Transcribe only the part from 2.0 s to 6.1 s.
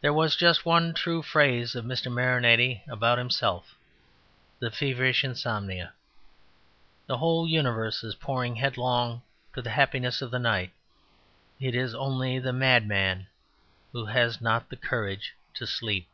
Marinetti's about himself: "the feverish insomnia."